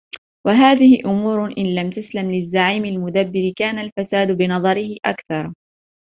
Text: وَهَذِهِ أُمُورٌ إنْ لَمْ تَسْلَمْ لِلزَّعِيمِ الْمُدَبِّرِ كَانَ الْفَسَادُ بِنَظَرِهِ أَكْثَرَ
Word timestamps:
وَهَذِهِ 0.47 0.99
أُمُورٌ 1.05 1.57
إنْ 1.57 1.75
لَمْ 1.75 1.89
تَسْلَمْ 1.89 2.31
لِلزَّعِيمِ 2.31 2.85
الْمُدَبِّرِ 2.85 3.53
كَانَ 3.57 3.79
الْفَسَادُ 3.79 4.31
بِنَظَرِهِ 4.37 4.97
أَكْثَرَ 5.05 5.53